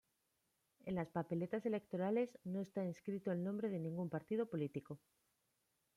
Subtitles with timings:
[0.85, 4.99] En las papeletas electorales no está inscrito el nombre de ningún partido político.